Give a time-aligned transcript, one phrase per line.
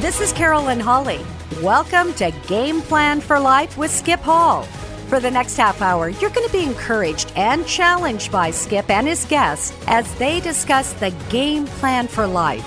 [0.00, 1.18] This is Carolyn Holly.
[1.60, 4.62] Welcome to Game Plan for Life with Skip Hall.
[5.08, 9.08] For the next half hour, you're going to be encouraged and challenged by Skip and
[9.08, 12.64] his guests as they discuss the game plan for life.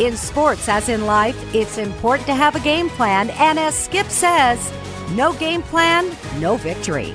[0.00, 4.06] In sports, as in life, it's important to have a game plan, and as Skip
[4.06, 4.72] says,
[5.10, 7.14] no game plan, no victory.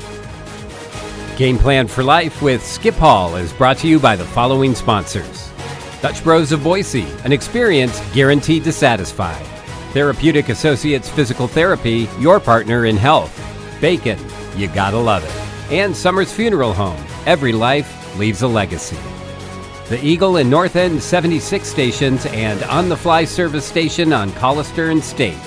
[1.37, 5.44] Game Plan for Life with Skip Hall is brought to you by the following sponsors
[6.05, 9.33] Dutch Bros of Boise, an experience guaranteed to satisfy.
[9.91, 13.33] Therapeutic Associates Physical Therapy, your partner in health.
[13.81, 14.19] Bacon,
[14.55, 15.73] you gotta love it.
[15.73, 18.99] And Summers Funeral Home, every life leaves a legacy.
[19.89, 24.91] The Eagle and North End 76 stations and on the fly service station on Collister
[24.91, 25.41] and State.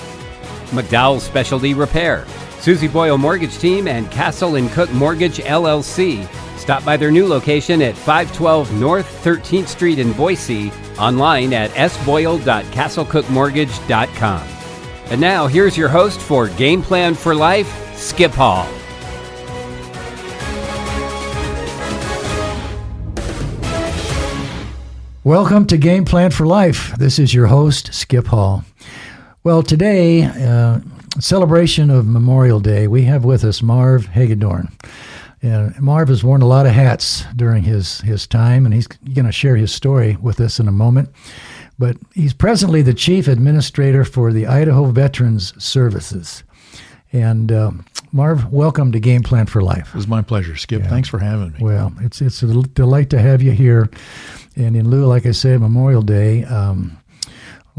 [0.71, 2.25] McDowell Specialty Repair,
[2.59, 6.27] Susie Boyle Mortgage Team, and Castle and Cooke Mortgage LLC.
[6.59, 14.47] Stop by their new location at 512 North 13th Street in Boise, online at sboyle.castlecookmortgage.com.
[15.05, 18.67] And now, here's your host for Game Plan for Life, Skip Hall.
[25.23, 26.93] Welcome to Game Plan for Life.
[26.97, 28.65] This is your host, Skip Hall.
[29.45, 30.81] Well, today, uh,
[31.19, 34.73] celebration of Memorial Day, we have with us Marv Hagedorn.
[35.41, 39.25] And Marv has worn a lot of hats during his, his time, and he's going
[39.25, 41.09] to share his story with us in a moment.
[41.77, 46.43] But he's presently the chief administrator for the Idaho Veterans Services.
[47.13, 47.71] And uh,
[48.11, 49.89] Marv, welcome to Game Plan for Life.
[49.89, 50.83] It was my pleasure, Skip.
[50.83, 51.59] Thanks for having me.
[51.61, 53.89] Well, it's it's a delight to have you here.
[54.55, 56.43] And in lieu, like I said, Memorial Day.
[56.43, 56.99] Um,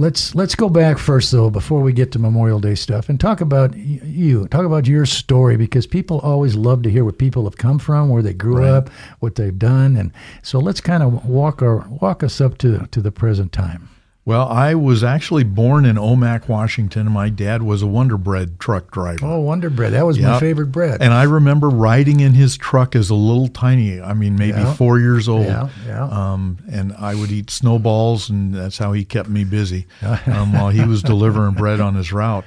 [0.00, 3.40] let's let's go back first, though, before we get to Memorial Day stuff, and talk
[3.40, 4.48] about you.
[4.48, 8.08] Talk about your story because people always love to hear where people have come from,
[8.08, 8.68] where they grew Right.
[8.70, 10.10] up, what they've done, and
[10.42, 13.88] so let's kind of walk our walk us up to to the present time.
[14.26, 18.60] Well, I was actually born in Omak, Washington, and my dad was a Wonder Bread
[18.60, 19.24] truck driver.
[19.26, 19.94] Oh, Wonder Bread.
[19.94, 21.00] That was my favorite bread.
[21.00, 24.74] And I remember riding in his truck as a little tiny, I mean, maybe Yeah.
[24.74, 25.46] four years old.
[25.46, 26.04] Yeah, yeah.
[26.04, 29.86] Um, and I would eat snowballs, and that's how he kept me busy
[30.26, 32.44] um, while he was delivering bread on his route.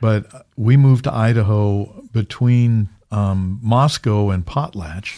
[0.00, 5.16] But we moved to Idaho between um, Moscow and Potlatch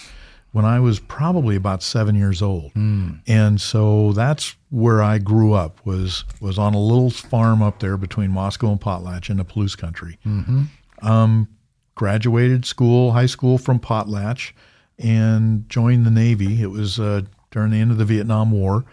[0.53, 3.13] when I was probably about seven years old, hmm.
[3.27, 7.97] and so that's where I grew up was was on a little farm up there
[7.97, 10.65] between Moscow and Potlatch in the Palouse country mm-hmm.
[11.07, 11.49] um,
[11.95, 14.53] graduated school, high school from Potlatch,
[14.99, 16.63] and joined the Navy.
[16.63, 18.85] It was uh, during the end of the Vietnam War,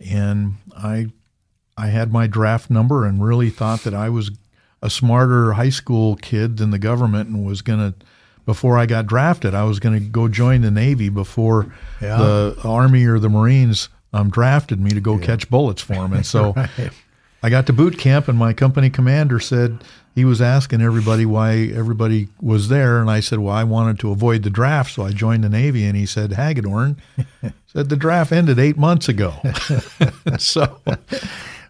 [0.00, 1.08] and I
[1.76, 4.30] I had my draft number and really thought that I was
[4.82, 8.06] a smarter high school kid than the government and was going to.
[8.48, 11.70] Before I got drafted, I was going to go join the Navy before
[12.00, 12.16] Yeah.
[12.16, 16.14] the Army or the Marines um, drafted me to go catch bullets for them.
[16.14, 16.54] And so
[17.42, 21.56] I got to boot camp, and my company commander said he was asking everybody why
[21.74, 25.10] everybody was there, and I said, "Well, I wanted to avoid the draft, so I
[25.10, 26.96] joined the Navy." And he said, "Hagedorn
[27.66, 29.34] said the draft ended eight months ago."
[30.38, 30.80] so,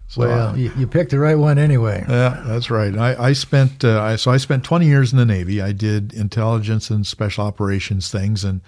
[0.09, 2.05] so, well, you, you picked the right one anyway.
[2.09, 2.97] yeah, that's right.
[2.97, 5.61] I, I spent uh, I, so I spent 20 years in the Navy.
[5.61, 8.61] I did intelligence and special operations things, and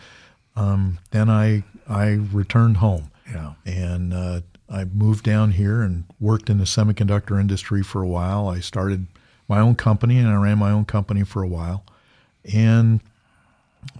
[0.56, 3.10] um, then I I returned home.
[3.32, 3.52] Yeah.
[3.64, 8.48] and uh, I moved down here and worked in the semiconductor industry for a while.
[8.48, 9.06] I started
[9.48, 11.84] my own company, and I ran my own company for a while,
[12.52, 13.00] and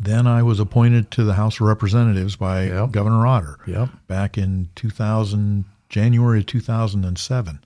[0.01, 2.91] then I was appointed to the House of Representatives by Yep.
[2.91, 3.89] Governor Otter Yep.
[4.09, 7.61] back in 2000, January of 2007.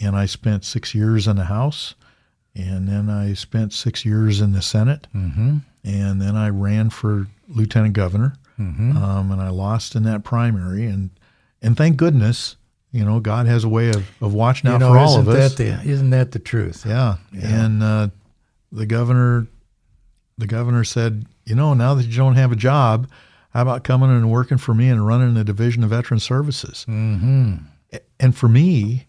[0.00, 1.94] And I spent six years in the House,
[2.54, 5.58] and then I spent six years in the Senate, mm-hmm.
[5.84, 8.96] and then I ran for lieutenant governor, Mm-hmm.
[8.98, 10.84] um, and I lost in that primary.
[10.86, 11.10] And
[11.62, 12.56] and thank goodness,
[12.92, 15.26] you know, God has a way of, of watching You out know, for all of
[15.28, 15.54] us.
[15.56, 16.84] that the isn't that the truth?
[16.86, 17.16] Yeah.
[17.32, 18.08] And uh,
[18.70, 19.46] the governor,
[20.38, 23.08] the governor said, you know, now that you don't have a job,
[23.52, 26.84] how about coming and working for me and running the Division of Veteran Services?
[26.88, 27.56] Mm-hmm.
[28.20, 29.06] And for me,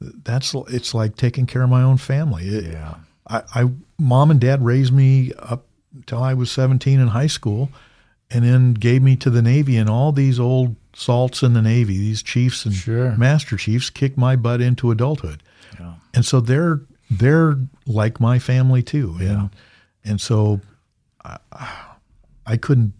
[0.00, 2.44] that's it's like taking care of my own family.
[2.46, 2.94] It- Yeah.
[3.26, 5.64] I, I mom and dad raised me up
[6.06, 7.70] till I was 17 in high school,
[8.30, 9.78] and then gave me to the Navy.
[9.78, 13.16] And all these old salts in the Navy, these chiefs and Sure.
[13.16, 15.42] master chiefs, kicked my butt into adulthood
[15.80, 15.94] Yeah.
[16.14, 17.56] and so they're they're
[17.86, 19.50] like my family too and
[20.04, 20.60] and so
[21.24, 21.38] I,
[22.46, 22.92] I couldn't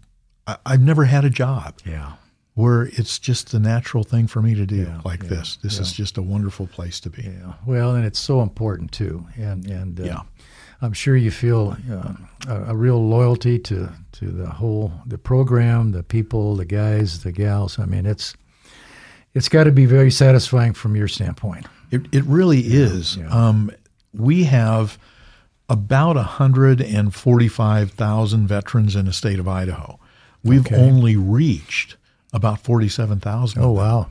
[0.47, 2.13] I, I've never had a job Yeah.
[2.53, 5.79] where it's just the natural thing for me to do Yeah, like yeah, this this
[5.79, 7.53] is just a wonderful place to be Yeah.
[7.65, 10.21] Well, and it's so important too, and and uh, Yeah.
[10.81, 12.13] I'm sure you feel uh,
[12.47, 17.31] a, a real loyalty to to the whole the program, the people, the guys, the
[17.31, 17.79] gals.
[17.79, 18.35] I mean, it's
[19.33, 21.65] it's got to be very satisfying from your standpoint.
[21.91, 23.15] It, it really is.
[23.17, 23.27] yeah.
[23.29, 23.71] Um,
[24.13, 24.97] we have
[25.69, 29.99] about 145,000 veterans in the state of Idaho.
[30.45, 30.75] We've Okay.
[30.75, 31.97] only reached
[32.33, 33.61] about 47,000.
[33.61, 34.07] Oh wow.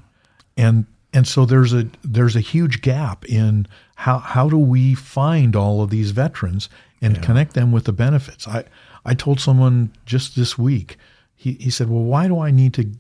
[0.57, 3.67] and and so there's a there's a huge gap in
[3.97, 6.69] how how do we find all of these veterans
[7.01, 8.49] and connect them with the benefits.
[8.49, 8.65] I
[9.05, 10.97] I told someone just this week.
[11.37, 12.91] He he said, "Well, why do I need to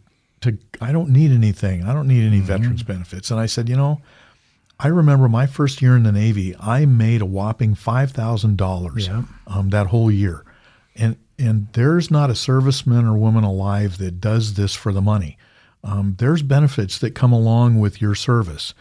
[0.42, 1.82] to I don't need anything.
[1.84, 4.00] I don't need any veterans benefits." And I said, "You know,
[4.78, 9.06] I remember my first year in the Navy, I made a whopping five thousand dollars
[9.08, 9.22] Yeah.
[9.46, 10.44] um, that whole year,
[10.94, 15.36] and and there's not a serviceman or woman alive that does this for the money.
[15.82, 18.72] Um, there's benefits that come along with your service,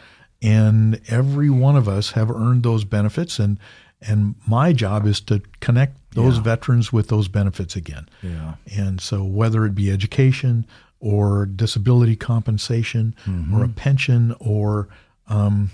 [0.41, 3.59] and every one of us have earned those benefits, and
[4.05, 6.43] and my job is to connect those Yeah.
[6.43, 8.07] veterans with those benefits again.
[8.21, 8.55] Yeah.
[8.75, 10.65] And so, whether it be education
[10.99, 13.53] or disability compensation Mm-hmm.
[13.55, 14.89] or a pension or
[15.29, 15.71] um,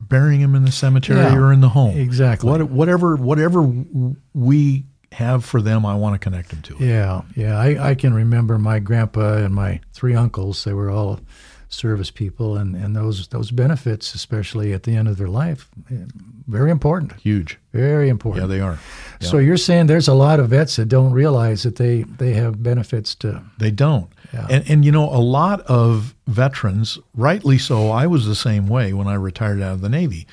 [0.00, 2.50] burying them in the cemetery Yeah, or in the home, exactly.
[2.50, 3.62] What, whatever, whatever
[4.34, 6.74] we have for them, I want to connect them to.
[6.74, 6.80] it.
[6.80, 7.58] Yeah, yeah.
[7.58, 10.64] I, I can remember my grandpa and my three uncles.
[10.64, 11.20] They were all
[11.68, 16.04] service people, and, and those those benefits, especially at the end of their life, eh,
[16.46, 17.14] very important.
[17.20, 17.58] Huge.
[17.72, 18.42] Very important.
[18.42, 18.78] Yeah, they are.
[19.20, 22.62] So you're saying there's a lot of vets that don't realize that they they have
[22.62, 23.42] benefits to.
[23.58, 24.10] They don't.
[24.32, 24.46] Yeah.
[24.50, 28.92] And, and you know, a lot of veterans, rightly so, I was the same way
[28.92, 30.26] when I retired out of the Navy.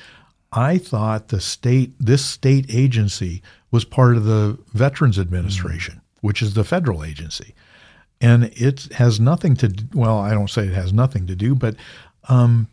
[0.52, 6.54] I thought the state, this state agency was part of the Veterans Administration, which is
[6.54, 7.54] the federal agency.
[8.20, 11.54] And it has nothing to, d- well, I don't say it has nothing to do,
[11.54, 11.76] but
[12.28, 12.68] um,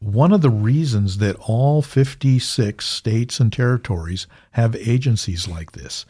[0.00, 6.04] one of the reasons that all 56 states and territories have agencies like this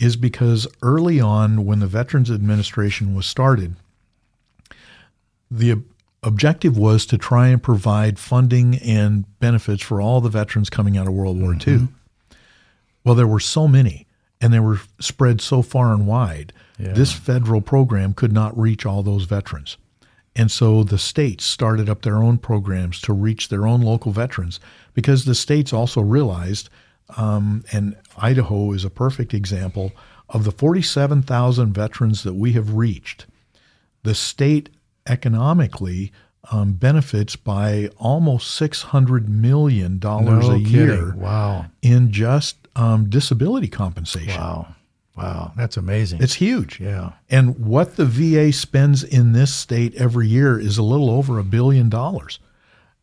[0.00, 3.76] is because early on, when the Veterans Administration was started,
[5.50, 5.82] the
[6.22, 11.06] objective was to try and provide funding and benefits for all the veterans coming out
[11.06, 11.88] of World War II.
[13.04, 14.06] Well, there were so many,
[14.40, 16.52] and they were spread so far and wide.
[16.78, 16.92] Yeah.
[16.92, 19.76] This federal program could not reach all those veterans.
[20.36, 24.60] And so the states started up their own programs to reach their own local veterans
[24.94, 26.68] because the states also realized,
[27.16, 29.92] um, and Idaho is a perfect example,
[30.28, 33.26] of the 47,000 veterans that we have reached,
[34.02, 34.68] the state
[35.08, 36.12] economically
[36.52, 40.66] um, benefits by almost $600 million No a kidding.
[40.66, 41.66] year Wow.
[41.82, 44.40] in just um, disability compensation.
[44.40, 44.74] Wow.
[45.16, 45.52] Wow.
[45.56, 46.22] That's amazing.
[46.22, 46.78] It's huge.
[46.80, 47.12] yeah.
[47.28, 51.44] And what the VA spends in this state every year is a little over a
[51.44, 52.38] billion dollars.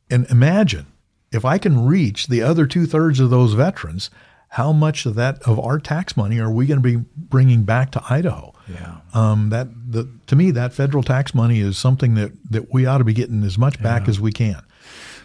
[0.10, 0.86] And imagine
[1.34, 4.10] if I can reach the other two thirds of those veterans,
[4.50, 7.92] how much of that of our tax money are we going to be bringing back
[7.92, 8.54] to Idaho?
[8.68, 8.98] Yeah.
[9.14, 12.98] Um, that the to me that federal tax money is something that that we ought
[13.00, 14.62] to be getting as much back as we can.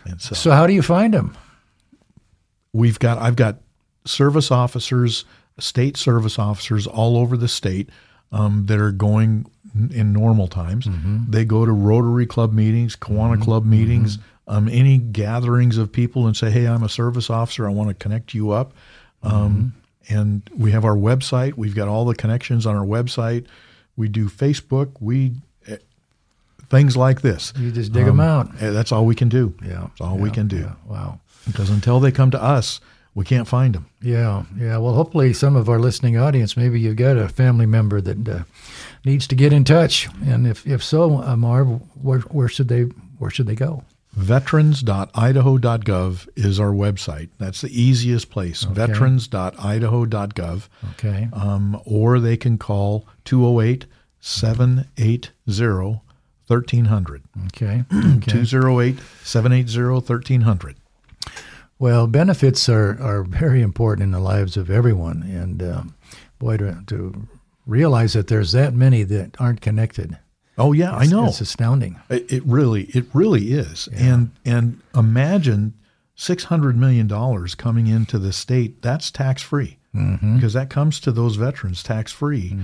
[0.04, 1.37] And so, So how do you find them?
[2.72, 3.56] we've got I've got
[4.04, 5.25] service officers,
[5.58, 7.90] state service officers all over the state
[8.32, 9.46] um, that are going
[9.90, 10.87] in normal times.
[11.28, 16.37] They go to Rotary Club meetings, Kiwanis Club meetings, um, any gatherings of people, and
[16.37, 17.66] say, "Hey, I'm a service officer.
[17.66, 18.72] I want to connect you up."
[19.22, 19.75] Um,
[20.08, 21.55] and we have our website.
[21.55, 23.47] We've got all the connections on our website.
[23.97, 24.93] We do Facebook.
[25.00, 25.32] We
[25.67, 25.76] eh,
[26.69, 27.52] things like this.
[27.56, 28.50] You just dig them out.
[28.61, 29.55] Eh, That's all we can do.
[29.62, 29.87] Yeah.
[29.88, 30.58] that's all we can do.
[30.58, 30.73] yeah.
[30.87, 31.20] Wow.
[31.47, 32.81] Because until they come to us,
[33.14, 33.87] we can't find them.
[34.00, 34.76] Yeah, yeah.
[34.76, 38.42] Well, hopefully, some of our listening audience, maybe you've got a family member that uh,
[39.04, 41.66] needs to get in touch, and if if so, uh, Marv,
[42.00, 42.83] where where should they
[43.19, 43.83] where should they go?
[44.12, 47.29] Veterans.idaho.gov is our website.
[47.38, 48.62] That's the easiest place.
[48.64, 50.69] Veterans.idaho.gov.
[50.93, 51.29] Okay.
[51.33, 53.87] Um, or they can call 208
[54.21, 56.00] 780
[56.47, 57.23] 1300.
[57.47, 57.85] Okay.
[58.17, 58.45] Okay.
[58.45, 60.76] 208 780 1300.
[61.79, 65.95] Well, benefits are, are very important in the lives of everyone, and um,
[66.38, 67.26] boy, to, to
[67.67, 70.19] realize that there's that many that aren't connected.
[70.61, 71.26] Oh, yeah, I it's- know.
[71.26, 71.99] It's astounding.
[72.09, 73.88] It, it really, it really is.
[73.95, 75.75] And and imagine
[76.14, 78.83] six hundred million dollars coming into the state.
[78.83, 82.57] That's tax free because that comes to those veterans tax free.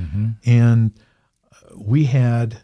[0.45, 0.93] And
[1.53, 2.59] uh, we had,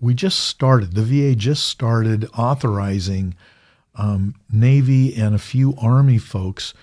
[0.00, 0.94] we just started.
[0.94, 3.34] The VA just started authorizing
[3.94, 6.74] um, Navy and a few Army folks.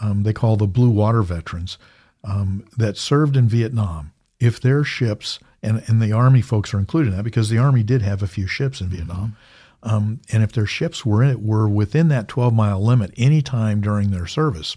[0.00, 1.78] Um, they call the Blue Water veterans
[2.24, 4.12] um, that served in Vietnam.
[4.40, 7.82] If their ships and and the Army folks are included in that because the Army
[7.82, 9.36] did have a few ships in Vietnam,
[9.82, 13.80] um, and if their ships were in, were within that 12 mile limit any time
[13.80, 14.76] during their service,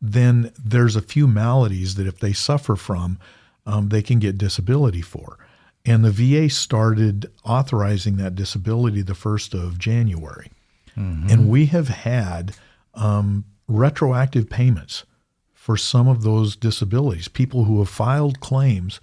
[0.00, 3.18] then there's a few maladies that if they suffer from,
[3.66, 5.38] um, they can get disability for.
[5.84, 10.50] And the VA started authorizing that disability the 1st of January.
[11.30, 12.54] and we have had
[12.94, 15.04] um, retroactive payments
[15.52, 17.28] for some of those disabilities.
[17.28, 19.00] People who have filed claims,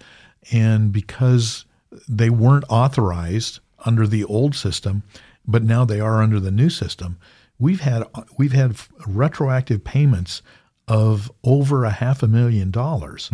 [0.52, 1.64] and because
[2.08, 5.02] they weren't authorized under the old system,
[5.46, 7.18] but now they are under the new system,
[7.58, 8.04] we've had
[8.38, 10.42] we've had retroactive payments
[10.88, 13.28] of over a half a million dollars,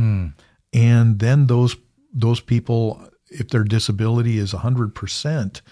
[0.73, 1.77] and then those
[2.13, 5.63] those people, if their disability is hundred percent,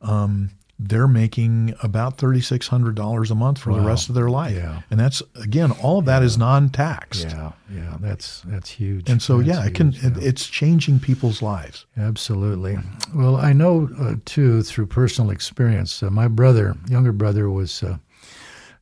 [0.00, 0.50] um,
[0.88, 4.56] they're making about thirty six hundred dollars a month for the rest of their life,
[4.56, 4.82] Yeah.
[4.90, 9.08] and that's again all of that is non taxed, Yeah, yeah, that's that's huge.
[9.10, 10.28] and so That's yeah, it can huge, yeah.
[10.28, 11.86] it's changing people's lives.
[11.96, 12.78] Absolutely.
[13.14, 16.02] Well, I know uh, too through personal experience.
[16.02, 17.98] Uh, my brother, younger brother, was uh,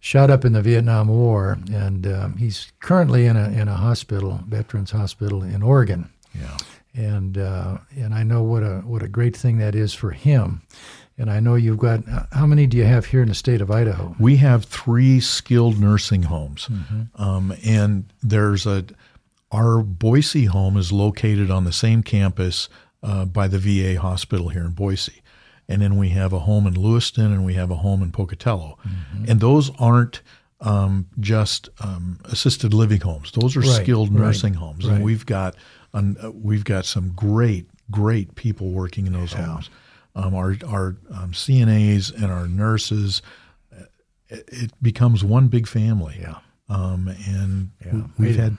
[0.00, 4.40] shot up in the Vietnam War, and um, he's currently in a in a hospital,
[4.49, 6.11] veterans hospital in Oregon.
[6.35, 6.56] Yeah.
[6.94, 10.61] And uh, and I know what a what a great thing that is for him.
[11.19, 13.61] And I know you've got uh, how many do you have here in the state
[13.61, 14.16] of Idaho?
[14.19, 16.69] We have three skilled nursing homes,
[17.16, 18.85] um, and there's a
[19.50, 22.69] our Boise home is located on the same campus
[23.02, 25.21] uh, by the VA hospital here in Boise,
[25.69, 28.78] and then we have a home in Lewiston and we have a home in Pocatello,
[29.28, 30.23] and those aren't
[30.62, 34.95] um, just um, assisted living homes; those are Right, skilled right, nursing homes, right.
[34.95, 35.54] and we've got
[35.92, 39.69] um, uh, we've got some great great people working in those homes.
[40.14, 43.23] Um, our our um, CNAs and our nurses,
[43.75, 43.85] uh,
[44.28, 46.19] it, it becomes one big family.
[46.21, 46.37] Yeah.
[46.69, 48.02] Um, and Yeah.
[48.19, 48.57] we, have had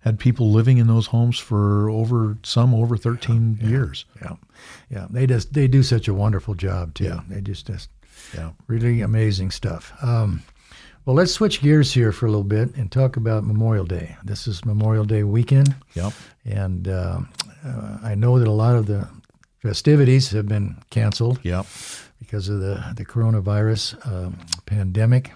[0.00, 4.04] had people living in those homes for over some over 13 years.
[4.22, 4.36] Yeah,
[4.90, 5.06] yeah.
[5.10, 7.04] They just they do such a wonderful job too.
[7.04, 7.20] Yeah.
[7.28, 7.88] They just just
[8.34, 8.50] Yeah.
[8.66, 9.92] really amazing stuff.
[10.02, 10.42] Um,
[11.04, 14.16] well, let's switch gears here for a little bit and talk about Memorial Day.
[14.24, 16.12] This is Memorial Day weekend, Yep.
[16.44, 17.28] and um
[17.64, 19.08] uh, I know that a lot of the
[19.66, 21.66] festivities have been canceled Yep.
[22.18, 25.32] because of the the coronavirus um, pandemic.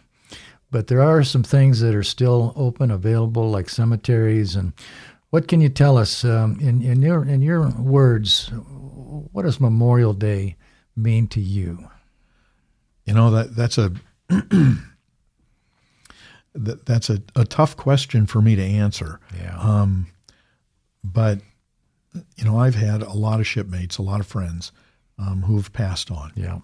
[0.70, 4.54] But there are some things that are still open, available, like cemeteries.
[4.54, 4.72] And
[5.30, 8.50] what can you tell us um, in in your in your words?
[9.32, 10.56] What does Memorial Day
[10.94, 11.88] mean to you?
[13.04, 13.90] You know that that's a
[16.54, 19.18] that, that's a, a tough question for me to answer.
[19.36, 19.86] Yeah.
[21.02, 21.40] But
[22.36, 24.72] you know, I've had a lot of shipmates, a lot of friends
[25.18, 26.32] um, who have passed on.
[26.34, 26.58] yeah.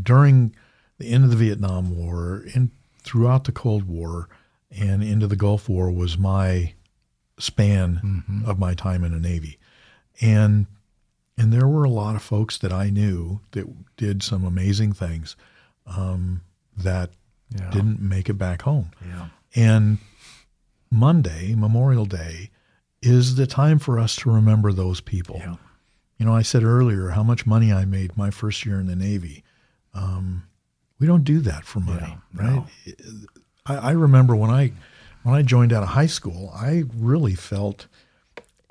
[0.00, 0.54] during
[0.98, 2.70] the end of the Vietnam War, and
[3.02, 4.28] throughout the Cold War,
[4.70, 6.74] and into the Gulf War was my
[7.38, 9.58] span of my time in the Navy,
[10.20, 10.66] and
[11.38, 15.36] and there were a lot of folks that I knew that did some amazing things
[15.86, 16.42] um,
[16.76, 17.10] that
[17.58, 17.70] Yeah.
[17.70, 18.90] didn't make it back home.
[19.04, 19.28] Yeah.
[19.56, 19.98] And
[20.90, 22.50] Monday, Memorial Day,
[23.02, 25.36] is the time for us to remember those people.
[25.38, 25.56] Yeah.
[26.18, 28.96] You know, I said earlier how much money I made my first year in the
[28.96, 29.42] Navy.
[29.94, 30.44] Um,
[30.98, 32.64] we don't do that for money, Yeah, right?
[33.66, 34.72] I, I remember when I
[35.22, 37.86] when I joined out of high school, I really felt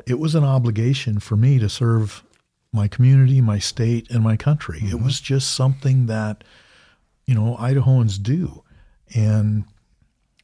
[0.06, 2.24] it was an obligation for me to serve
[2.72, 4.82] my community, my state, and my country.
[4.84, 6.44] It was just something that
[7.26, 8.64] you know Idahoans do,
[9.16, 9.66] and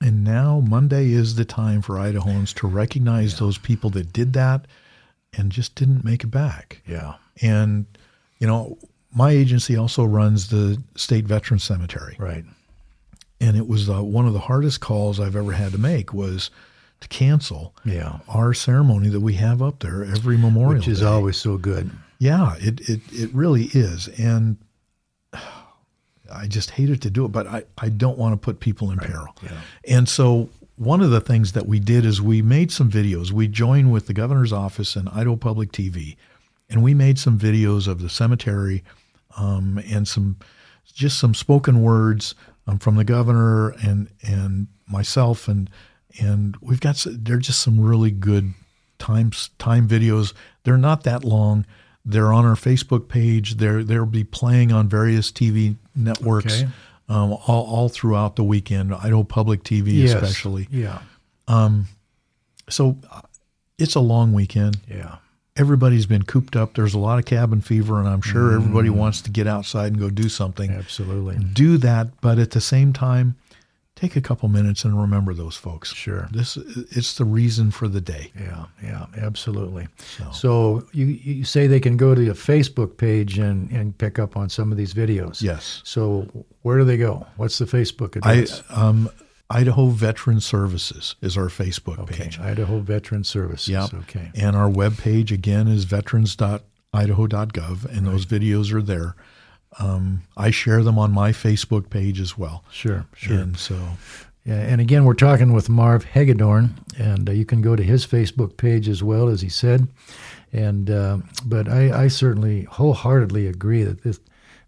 [0.02, 4.66] and now Monday is the time for Idahoans to recognize those people that did that
[5.38, 6.82] and just didn't make it back.
[6.88, 7.16] Yeah.
[7.42, 7.86] And,
[8.40, 8.78] you know,
[9.14, 12.16] my agency also runs the State Veterans Cemetery.
[12.20, 12.44] Right.
[13.42, 16.52] And it was uh, one of the hardest calls I've ever had to make was
[17.02, 18.20] to cancel Yeah.
[18.30, 21.06] our ceremony that we have up there every Memorial Which is Day.
[21.06, 21.92] always so good.
[22.20, 24.08] Yeah, it, it, it really is.
[24.18, 24.58] And
[26.34, 29.00] I just hated to do it, but I, I don't want to put people in
[29.00, 29.36] peril.
[29.44, 29.62] yeah.
[29.88, 33.32] And so one of the things that we did is we made some videos.
[33.32, 36.18] We joined with the governor's office and Idaho Public TV,
[36.70, 38.84] and we made some videos of the cemetery
[39.38, 40.38] um, and some
[40.94, 42.36] just some spoken words
[42.68, 45.70] um, from the governor and and myself and
[46.20, 48.54] and we've got they're just some really good
[48.98, 50.34] times time videos.
[50.64, 51.66] They're not that long.
[52.06, 53.56] They're on our Facebook page.
[53.58, 56.72] They're they'll be playing on various TV networks Okay.
[57.10, 58.94] um, all, all throughout the weekend.
[58.94, 60.14] Idaho Public TV Yes.
[60.14, 60.68] especially.
[60.70, 61.00] Yeah.
[62.70, 63.22] So uh,
[63.78, 64.78] it's a long weekend.
[64.90, 65.18] Yeah.
[65.58, 66.74] Everybody's been cooped up.
[66.74, 70.00] There's a lot of cabin fever, and I'm sure everybody wants to get outside and
[70.00, 70.70] go do something.
[70.70, 71.38] Absolutely.
[71.38, 73.36] Do that, but at the same time,
[73.96, 75.94] take a couple minutes and remember those folks.
[75.94, 76.28] Sure.
[76.32, 78.32] This it's the reason for the day.
[78.40, 79.88] Yeah, yeah, absolutely.
[80.34, 84.36] So, you, you say they can go to your Facebook page and, and pick up
[84.36, 85.42] on some of these videos.
[85.42, 85.82] Yes.
[85.86, 86.28] So
[86.64, 87.26] where do they go?
[87.38, 88.64] What's the Facebook I address?
[88.70, 89.10] um
[89.50, 92.40] Idaho Veteran Services is our Facebook okay, page.
[92.40, 93.70] Idaho Veteran Services.
[93.70, 93.94] Yep.
[93.94, 94.32] Okay.
[94.34, 99.16] And our webpage again is veterans.idaho.gov, and those videos are there.
[99.80, 102.64] Um, I share them on my Facebook page as well.
[102.72, 103.38] Sure, sure.
[103.38, 103.76] And so,
[104.46, 108.06] Yeah, and again, we're talking with Marv Hagedorn, and uh, you can go to his
[108.06, 109.88] Facebook page as well, as he said.
[110.54, 114.20] And uh, but I, I certainly wholeheartedly agree that this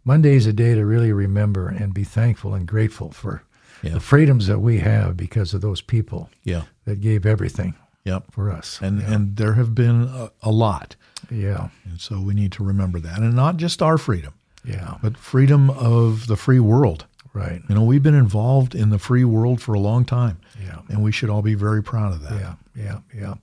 [0.04, 3.44] Monday is a day to really remember and be thankful and grateful for
[3.84, 3.94] Yeah.
[3.94, 8.24] the freedoms that we have because of those people yeah, that gave everything yep.
[8.32, 8.80] for us.
[8.82, 10.96] And and there have been a, a lot,
[11.32, 14.34] yeah, and so we need to remember that, and not just our freedom,
[14.68, 17.06] yeah, but freedom of the free world.
[17.34, 17.62] right.
[17.70, 20.80] You know, we've been involved in the free world for a long time, Yeah.
[20.90, 22.34] and we should all be very proud of that.
[22.40, 23.34] Yeah, yeah, yeah.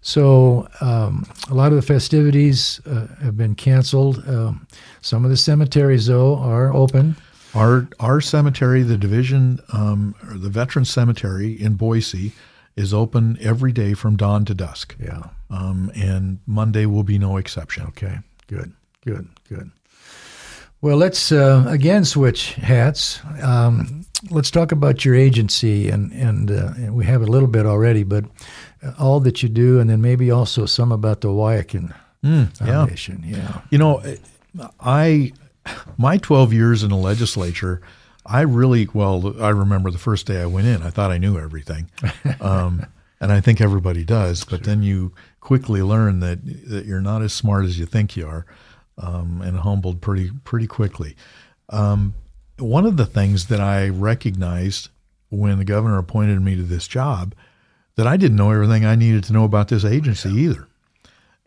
[0.00, 4.22] So um, a lot of the festivities uh, have been canceled.
[4.28, 4.66] Um,
[5.00, 7.16] some of the cemeteries, though, are open.
[7.54, 12.32] Our our cemetery, the division, um, or the Veterans Cemetery in Boise,
[12.76, 15.22] is open every day from dawn to dusk, Yeah.
[15.50, 17.84] um, and Monday will be no exception.
[17.88, 18.18] Okay.
[18.48, 18.72] Good.
[19.04, 19.28] Good.
[19.48, 19.70] Good.
[20.80, 23.20] Well, let's uh, again switch hats.
[23.42, 27.66] Um, let's talk about your agency, and and, uh, and we have a little bit
[27.66, 28.24] already, but
[28.82, 31.92] uh, all that you do, and then maybe also some about the Wyakin
[32.22, 32.46] yeah.
[32.46, 33.22] Foundation.
[33.26, 33.60] Yeah.
[33.70, 34.02] You know,
[34.80, 35.32] I
[35.96, 37.80] my 12 years in the legislature,
[38.24, 41.38] I really well, I remember the first day I went in, I thought I knew
[41.38, 41.90] everything,
[42.40, 42.86] um,
[43.20, 44.44] and I think everybody does.
[44.44, 48.28] But then you quickly learn that that you're not as smart as you think you
[48.28, 48.46] are,
[48.98, 51.16] um, and humbled pretty pretty quickly.
[51.70, 52.14] Um,
[52.58, 54.88] one of the things that I recognized
[55.30, 57.34] when the governor appointed me to this job
[57.96, 60.68] that I didn't know everything I needed to know about this agency either.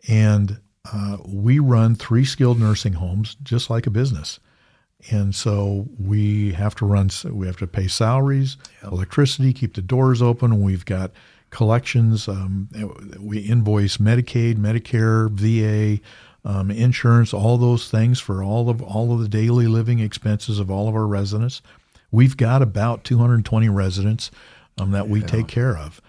[0.08, 0.60] And
[0.92, 4.40] uh, we run three skilled nursing homes just like a business.
[5.10, 10.22] And so we have to run, we have to pay salaries, electricity, keep the doors
[10.22, 10.62] open.
[10.62, 11.10] We've got
[11.50, 12.28] collections.
[12.28, 12.68] Um,
[13.18, 16.00] we invoice Medicaid, Medicare, VA,
[16.44, 20.70] um, insurance, all those things for all of all of the daily living expenses of
[20.70, 21.62] all of our residents.
[22.10, 24.30] We've got about 220 residents
[24.78, 26.00] um, that we take care of,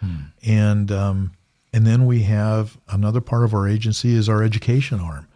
[0.46, 1.32] and um,
[1.72, 5.28] and then we have another part of our agency is our education arm,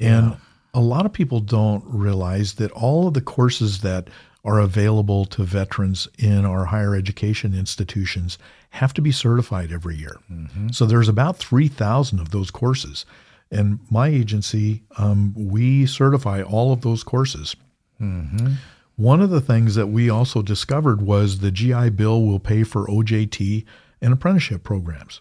[0.00, 0.36] and
[0.74, 4.08] a lot of people don't realize that all of the courses that
[4.44, 8.38] are available to veterans in our higher education institutions
[8.70, 10.16] have to be certified every year.
[10.72, 13.04] So there's about 3,000 of those courses.
[13.50, 17.56] And my agency, um, we certify all of those courses.
[18.96, 22.86] One of the things that we also discovered was the GI Bill will pay for
[22.86, 23.64] OJT
[24.00, 25.20] and apprenticeship programs.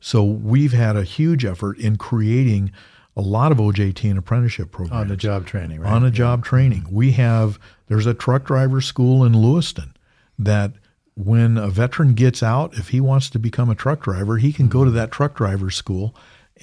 [0.00, 2.72] So we've had a huge effort in creating
[3.16, 5.92] a lot of OJT and apprenticeship programs On the job training, right?
[5.92, 6.86] on a job training.
[6.90, 9.96] We have there's a truck driver school in Lewiston
[10.38, 10.72] that
[11.14, 14.68] when a veteran gets out, if he wants to become a truck driver, he can
[14.68, 16.14] go to that truck driver school,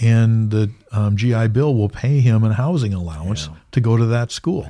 [0.01, 4.31] and the um, GI Bill will pay him a housing allowance to go to that
[4.31, 4.69] school.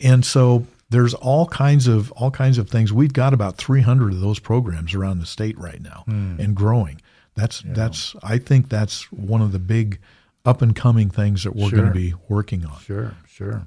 [0.00, 2.92] And so there's all kinds of all kinds of things.
[2.92, 7.00] We've got about 300 of those programs around the state right now, and growing.
[7.34, 9.98] That's that's I think that's one of the big
[10.44, 13.66] up and coming things that we're going to be working on Sure, sure.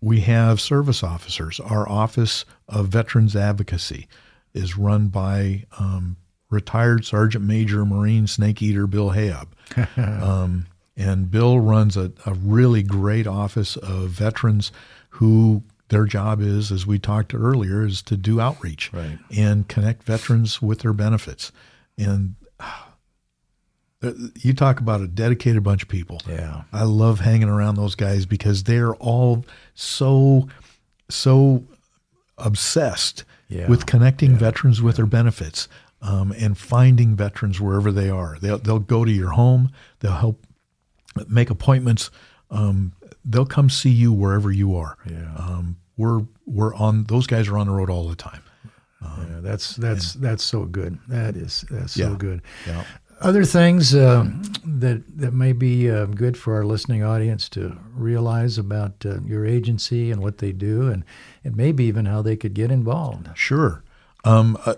[0.00, 1.60] we have service officers.
[1.60, 4.08] Our Office of Veterans Advocacy
[4.54, 6.16] is run by um,
[6.52, 9.48] retired Sergeant Major Marine Snake Eater Bill Hayab.
[10.22, 14.70] um, and Bill runs a, a really great office of veterans
[15.10, 19.18] who their job is, as we talked earlier, is to do outreach Right.
[19.36, 21.52] and connect veterans with their benefits.
[21.98, 22.34] And
[24.02, 26.20] uh, you talk about a dedicated bunch of people.
[26.28, 26.62] Yeah.
[26.72, 30.48] I love hanging around those guys because they're all so
[31.08, 31.64] so
[32.38, 33.68] obsessed Yeah.
[33.68, 35.68] with connecting veterans with their benefits
[36.02, 38.36] um, and finding veterans wherever they are.
[38.40, 39.70] They'll they'll go to your home.
[40.00, 40.46] They'll help
[41.28, 42.10] make appointments.
[42.50, 42.92] Um,
[43.24, 44.98] they'll come see you wherever you are.
[45.08, 45.32] Yeah.
[45.36, 47.04] Um, we're we're on.
[47.04, 48.42] Those guys are on the road all the time.
[49.02, 50.98] Yeah, that's that's that's so good.
[51.08, 52.42] That is that's so good.
[52.66, 52.84] Yeah.
[53.20, 58.58] Other things um, that that may be uh, good for our listening audience to realize
[58.58, 61.04] about uh, your agency and what they do, and
[61.44, 63.28] and maybe even how they could get involved.
[63.34, 63.84] Sure.
[64.24, 64.74] Um, uh,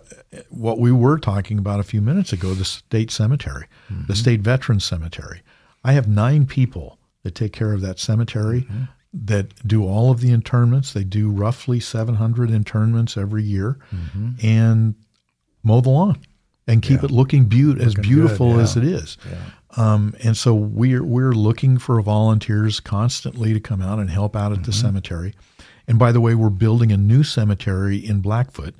[0.48, 3.66] what we were talking about a few minutes ago, the state cemetery,
[4.06, 5.42] the state veterans cemetery.
[5.84, 8.66] I have nine people that take care of that cemetery
[9.12, 10.92] that do all of the internments.
[10.92, 13.78] They do roughly 700 internments every year
[14.42, 14.94] and
[15.62, 16.18] mow the lawn
[16.66, 18.82] and keep it looking beau- as beautiful good, as yeah.
[18.82, 19.18] it is.
[19.76, 24.52] Um, and so we're we're looking for volunteers constantly to come out and help out
[24.52, 25.34] at the cemetery.
[25.86, 28.74] And by the way, we're building a new cemetery in Blackfoot,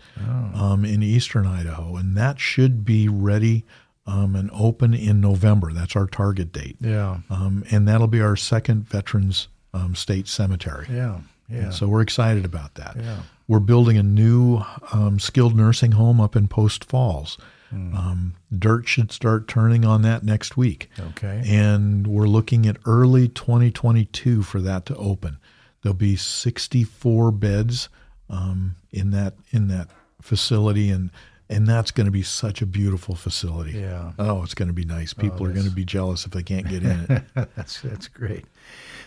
[0.55, 3.65] um, in eastern Idaho, and that should be ready
[4.07, 5.73] um, and open in November.
[5.73, 7.19] That's our target date, Yeah.
[7.31, 10.87] um, and that'll be our second veterans um, State Cemetery.
[10.91, 11.21] Yeah.
[11.51, 11.71] Yeah.
[11.71, 12.97] So we're excited about that.
[12.99, 13.19] Yeah.
[13.49, 14.63] We're building a new
[14.93, 17.37] um, skilled nursing home up in Post Falls.
[17.71, 17.95] Hmm.
[17.95, 20.89] Um, dirt should start turning on that next week.
[20.99, 21.43] Okay.
[21.47, 25.39] And we're looking at early 2022 for that to open.
[25.85, 27.91] There'll be 64 beds
[28.31, 29.89] um, in that in that
[30.23, 31.11] facility, and
[31.51, 33.73] and that's going to be such a beautiful facility.
[33.73, 34.13] Yeah.
[34.19, 35.13] Oh, it's going to be nice.
[35.13, 37.23] People are going to be jealous if they can't get in it.
[37.55, 38.47] that's that's great.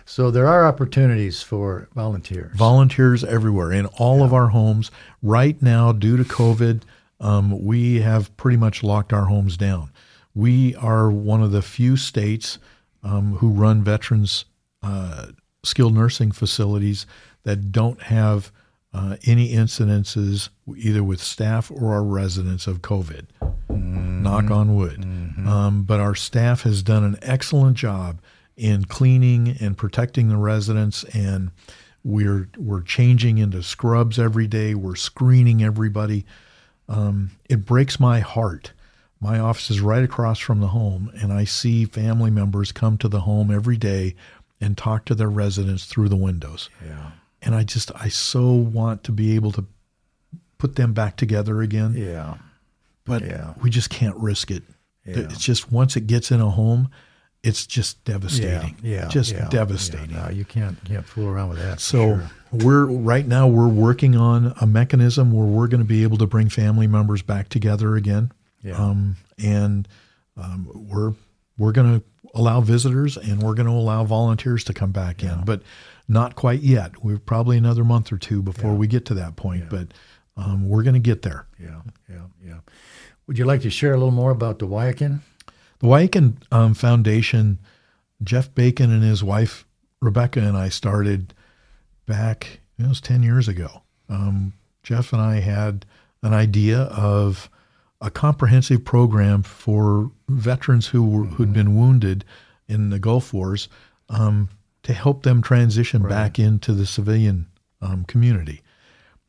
[0.06, 2.56] So there are opportunities for volunteers.
[2.56, 4.92] volunteers everywhere in all of our homes.
[5.24, 6.84] Right now, due to COVID,
[7.20, 9.90] um, we have pretty much locked our homes down.
[10.36, 12.60] We are one of the few states
[13.02, 14.46] um, who run veterans
[14.84, 15.30] uh,
[15.64, 17.06] skilled nursing facilities
[17.44, 18.52] that don't have
[18.94, 23.26] uh, any incidences either with staff or our residents of COVID.
[23.70, 25.04] Knock on wood.
[25.48, 28.22] Um, but our staff has done an excellent job
[28.56, 31.52] in cleaning and protecting the residents, and
[32.04, 34.74] we're we're changing into scrubs every day.
[34.74, 36.26] We're screening everybody.
[36.90, 38.74] Um, it breaks my heart.
[39.20, 43.08] My office is right across from the home, and I see family members come to
[43.08, 44.16] the home every day
[44.60, 46.70] and talk to their residents through the windows.
[46.86, 47.12] Yeah.
[47.42, 49.66] And I just, I so want to be able to
[50.58, 52.36] put them back together again, Yeah.
[53.06, 53.54] but Yeah.
[53.62, 54.64] we just can't risk it.
[55.06, 55.20] Yeah.
[55.20, 56.90] It's just once it gets in a home,
[57.44, 58.76] it's just devastating.
[58.82, 59.04] Yeah.
[59.04, 59.08] Yeah.
[59.08, 60.10] just yeah, devastating.
[60.10, 61.80] Yeah, no, you can't can't fool around with that.
[61.80, 62.32] So sure.
[62.52, 66.28] we're right now we're working on a mechanism where we're going to be able to
[66.28, 68.32] bring family members back together again.
[68.64, 68.74] Yeah.
[68.76, 69.88] Um, and
[70.36, 71.14] um, we're
[71.58, 75.44] we're going to allow visitors and we're going to allow volunteers to come back in,
[75.46, 75.62] but
[76.08, 77.04] not quite yet.
[77.04, 79.88] We're probably another month or two before we get to that point, but
[80.36, 81.48] um, we're going to get there.
[81.60, 82.60] yeah, yeah, yeah.
[83.26, 85.20] Would you like to share a little more about the Wyakin?
[85.80, 87.60] The Wyakin um, Foundation,
[88.24, 89.66] Jeff Bacon and his wife
[90.02, 91.34] Rebecca and I started
[92.06, 93.82] back, it was 10 years ago.
[94.10, 95.86] Um, Jeff and I had
[96.22, 97.50] an idea of
[98.00, 102.26] a comprehensive program for veterans who were, who'd been wounded
[102.68, 103.70] in the Gulf Wars
[104.10, 104.50] um,
[104.84, 107.48] to help them transition back into the civilian
[107.82, 108.62] um, community.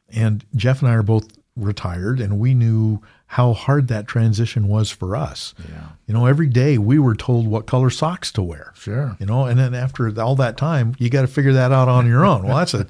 [0.08, 4.90] And Jeff and I are both retired, and we knew how hard that transition was
[4.90, 5.54] for us.
[5.68, 5.88] Yeah.
[6.06, 8.72] You know, every day we were told what color socks to wear.
[8.74, 9.16] Sure.
[9.20, 12.06] You know, and then after all that time, you got to figure that out on
[12.06, 12.44] your own.
[12.44, 12.86] Well, that's a,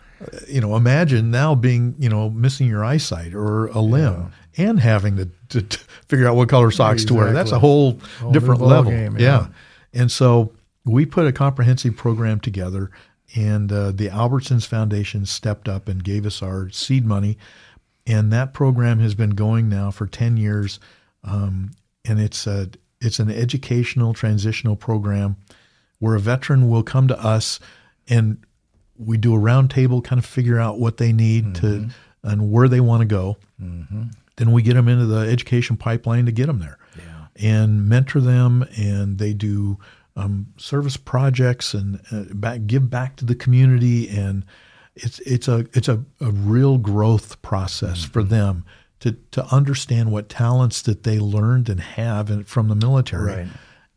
[0.48, 5.16] you know, imagine now being, you know, missing your eyesight or a limb and having
[5.16, 7.32] to, to, to figure out what color socks to wear.
[7.32, 8.90] That's a whole, Whole different level.
[8.90, 9.22] game, yeah.
[9.24, 9.46] yeah.
[9.94, 10.52] And so
[10.84, 12.90] we put a comprehensive program together,
[13.34, 17.38] and uh, the Albertsons Foundation stepped up and gave us our seed money.
[18.06, 20.80] And that program has been going now for 10 years.
[21.24, 21.72] Um,
[22.04, 25.36] and it's a, it's an educational transitional program
[25.98, 27.60] where a veteran will come to us
[28.08, 28.38] and
[28.96, 31.88] we do a roundtable, kind of figure out what they need to
[32.22, 33.36] and where they want to go.
[34.38, 36.78] Then we get them into the education pipeline to get them there
[37.36, 39.78] and mentor them, and they do
[40.16, 44.44] um, service projects and uh, back, give back to the community, and
[44.96, 48.64] it's it's a it's a, a real growth process for them
[49.00, 53.48] to to understand what talents that they learned and have in, from the military, Right.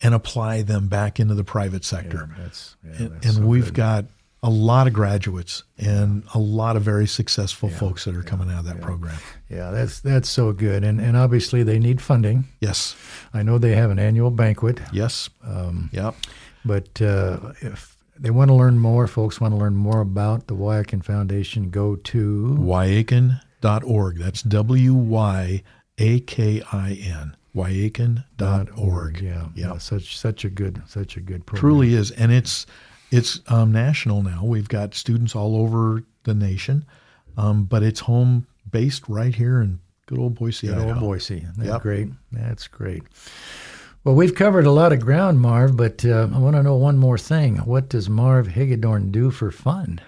[0.04, 2.30] and apply them back into the private sector.
[2.38, 3.74] That's, yeah, and that's and so we've good.
[3.74, 4.06] got
[4.44, 8.60] a lot of graduates and a lot of very successful folks that are coming out
[8.60, 9.18] of that program.
[9.50, 12.46] Yeah, that's that's so good, and and obviously they need funding.
[12.60, 12.96] Yes,
[13.34, 15.30] I know they have an annual banquet, yes,
[15.92, 16.16] yep.
[16.66, 20.56] but uh, if they want to learn more, folks want to learn more about the
[20.56, 24.18] Wyakin Foundation, go to Wyakin.org.
[24.18, 25.64] That's W Y
[26.00, 27.36] A K I N.
[27.54, 29.22] Wyakin.org.
[29.22, 29.78] Yeah, yeah.
[29.78, 31.60] such such a good such a good program.
[31.60, 32.66] Truly is, and it's
[33.12, 34.42] it's um, national now.
[34.44, 36.86] We've got students all over the nation,
[37.38, 40.90] um, but it's home based right here in good old Boise, Good Idaho.
[40.94, 41.46] old Boise.
[41.58, 41.82] That's Yep.
[41.82, 42.10] great.
[42.32, 43.04] That's great.
[44.04, 46.98] Well, we've covered a lot of ground, Marv, but uh, I want to know one
[46.98, 47.58] more thing.
[47.58, 50.02] What does Marv Hagedorn do for fun?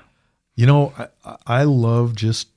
[0.56, 0.94] You know,
[1.26, 2.48] I, I love just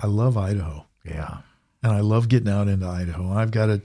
[0.00, 0.86] I love Idaho.
[1.04, 1.38] Yeah.
[1.82, 3.30] and I love getting out into Idaho.
[3.32, 3.82] I've got a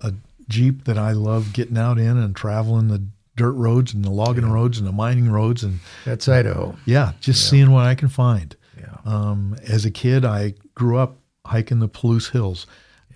[0.00, 0.14] a
[0.48, 3.02] Jeep that I love getting out in and traveling the
[3.36, 6.76] dirt roads and the logging roads and the mining roads and That's Idaho.
[6.84, 8.54] yeah, just seeing what I can find.
[8.78, 8.96] Yeah.
[9.04, 12.66] Um, as a kid, I grew up hiking the Palouse Hills,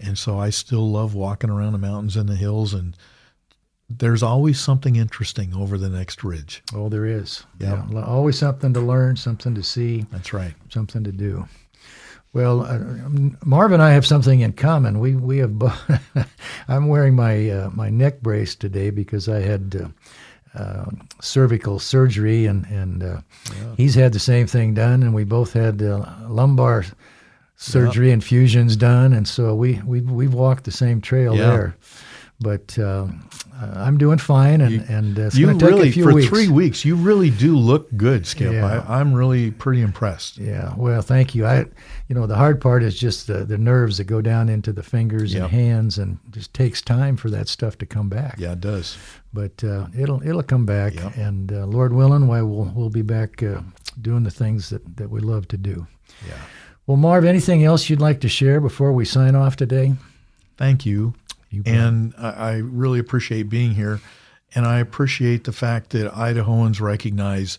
[0.00, 2.72] and so I still love walking around the mountains and the hills.
[2.74, 2.96] And
[3.88, 6.62] there's always something interesting over the next ridge.
[6.74, 7.44] Oh, there is.
[7.59, 7.85] Yeah.
[7.90, 8.05] Yeah.
[8.05, 10.55] Always something to learn, something to see, That's right.
[10.70, 11.46] something to do.
[12.37, 12.79] Well, uh,
[13.46, 14.99] Marv and I have something in common.
[15.01, 15.59] We we have.
[15.59, 15.72] bo-
[16.68, 19.75] I'm wearing my uh, my neck brace today because I had
[20.55, 20.85] uh, uh,
[21.22, 23.20] cervical surgery, and and uh,
[23.79, 26.85] he's had the same thing done, and we both had uh, lumbar
[27.57, 31.46] surgery and fusions done, and so we we we've walked the same trail Yeah.
[31.51, 31.77] there.
[32.38, 33.07] But uh,
[33.59, 36.12] I'm doing fine, and and uh, it's You going to take really a few for
[36.12, 36.29] weeks.
[36.29, 38.53] three weeks, you really do look good, Skip.
[38.53, 38.85] Yeah.
[38.87, 40.37] I, I'm really pretty impressed.
[40.37, 41.46] Yeah, well, thank you.
[41.46, 41.64] I,
[42.09, 44.83] you know, the hard part is just the, the nerves that go down into the
[44.83, 48.35] fingers and hands, and just takes time for that stuff to come back.
[48.38, 48.99] Yeah, it does.
[49.33, 53.42] But uh, it'll it'll come back, and uh, Lord willing, why we'll we'll be back
[53.42, 53.62] uh,
[54.03, 55.87] doing the things that, that we love to do.
[56.29, 56.35] Yeah.
[56.87, 59.94] Well, Marv, anything else you'd like to share before we sign off today?
[60.59, 61.14] Thank you.
[61.64, 64.00] And I, I really appreciate being here.
[64.54, 67.59] And I appreciate the fact that Idahoans recognize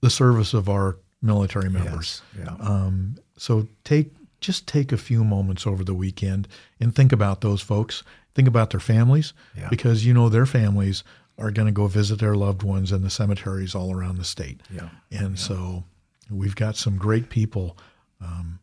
[0.00, 2.22] the service of our military members.
[2.38, 2.54] yeah.
[2.60, 6.46] Um, so take just take a few moments over the weekend
[6.78, 8.02] and think about those folks.
[8.34, 9.68] Think about their families Yeah.
[9.70, 11.02] because you know their families
[11.38, 14.60] are going to go visit their loved ones in the cemeteries all around the state.
[14.70, 14.90] Yeah.
[15.10, 15.84] And so
[16.30, 17.76] we've got some great people
[18.20, 18.58] um,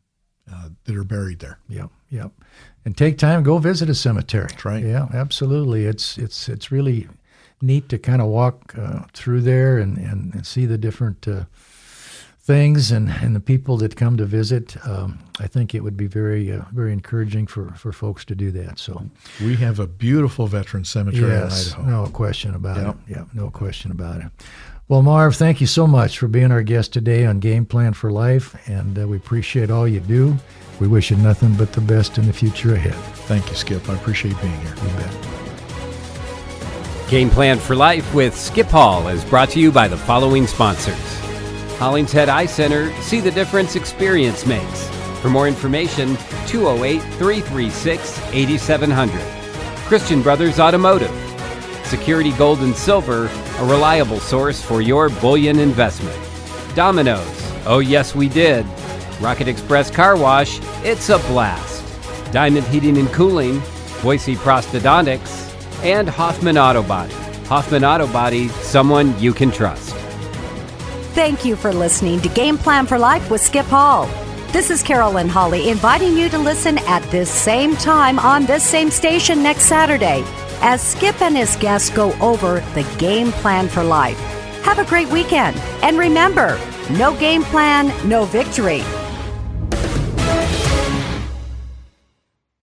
[0.51, 1.57] uh, that are buried there.
[1.67, 2.31] Yep, yep.
[2.85, 4.47] And take time, go visit a cemetery.
[4.49, 4.83] That's right.
[4.83, 5.85] Yeah, absolutely.
[5.85, 7.07] It's it's it's really
[7.61, 11.43] neat to kind of walk uh, through there and, and, and see the different uh,
[12.43, 14.75] things and, and the people that come to visit.
[14.87, 18.49] Um, I think it would be very uh, very encouraging for, for folks to do
[18.51, 18.79] that.
[18.79, 19.05] So
[19.39, 22.03] We have a beautiful veteran cemetery yes, in Idaho.
[22.05, 22.95] no question about Yep.
[23.07, 23.11] it.
[23.17, 24.31] Yeah, no question about it.
[24.87, 28.11] Well, Marv, thank you so much for being our guest today on Game Plan for
[28.11, 30.37] Life, and uh, we appreciate all you do.
[30.81, 32.95] We wish you nothing but the best in the future ahead.
[33.27, 33.87] Thank you, Skip.
[33.87, 34.73] I appreciate being here.
[34.81, 35.15] You bet.
[37.07, 41.19] Game Plan for Life with Skip Hall is brought to you by the following sponsors
[41.77, 44.89] Hollingshead Eye Center, see the difference experience makes.
[45.21, 46.17] For more information,
[46.47, 49.21] 208 336 8700.
[49.85, 51.13] Christian Brothers Automotive.
[51.83, 53.27] Security Gold and Silver,
[53.59, 56.17] a reliable source for your bullion investment.
[56.73, 58.65] Domino's, oh yes we did.
[59.21, 61.83] Rocket Express Car Wash, it's a blast.
[62.33, 63.61] Diamond Heating and Cooling,
[64.01, 65.47] Boise Prosthodontics,
[65.83, 67.13] and Hoffman Auto Body.
[67.45, 69.95] Hoffman Auto Body, someone you can trust.
[71.13, 74.09] Thank you for listening to Game Plan for Life with Skip Hall.
[74.51, 78.89] This is Carolyn Holly inviting you to listen at this same time on this same
[78.89, 80.23] station next Saturday
[80.61, 84.17] as Skip and his guests go over the game plan for life.
[84.63, 85.57] Have a great weekend.
[85.83, 86.59] And remember,
[86.91, 88.83] no game plan, no victory.